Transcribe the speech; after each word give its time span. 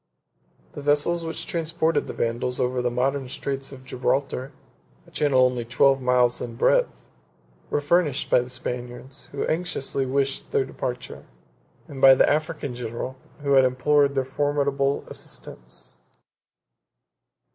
The 0.73 0.81
vessels 0.81 1.23
which 1.23 1.45
transported 1.45 2.07
the 2.07 2.13
Vandals 2.13 2.59
over 2.59 2.81
the 2.81 2.89
modern 2.89 3.29
Straits 3.29 3.71
of 3.71 3.85
Gibraltar, 3.85 4.51
a 5.05 5.11
channel 5.11 5.45
only 5.45 5.63
twelve 5.63 6.01
miles 6.01 6.41
in 6.41 6.55
breadth, 6.55 7.05
were 7.69 7.81
furnished 7.81 8.27
by 8.27 8.41
the 8.41 8.49
Spaniards, 8.49 9.29
who 9.31 9.45
anxiously 9.45 10.07
wished 10.07 10.49
their 10.49 10.65
departure; 10.65 11.27
and 11.87 12.01
by 12.01 12.15
the 12.15 12.27
African 12.27 12.73
general, 12.73 13.15
who 13.43 13.51
had 13.53 13.63
implored 13.63 14.15
their 14.15 14.25
formidable 14.25 15.03
assistance. 15.07 15.97